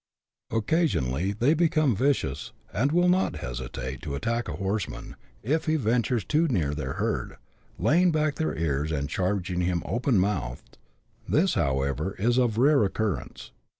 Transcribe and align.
Occasionally 0.49 1.31
they 1.31 1.53
become 1.53 1.95
vicious, 1.95 2.53
and 2.73 2.91
will 2.91 3.07
not 3.07 3.35
hesitate 3.35 4.01
to 4.01 4.15
attack 4.15 4.47
a 4.47 4.53
horseman, 4.53 5.15
if 5.43 5.67
he 5.67 5.75
ventures 5.75 6.25
too 6.25 6.47
near 6.47 6.73
their 6.73 6.93
herd, 6.93 7.37
laying 7.77 8.11
back 8.11 8.37
their 8.37 8.57
ears, 8.57 8.91
and 8.91 9.07
charging 9.07 9.61
him 9.61 9.83
open 9.85 10.17
mouthed; 10.17 10.79
this, 11.29 11.53
however, 11.53 12.15
is 12.17 12.39
of 12.39 12.57
rare 12.57 12.83
occurrence. 12.83 13.51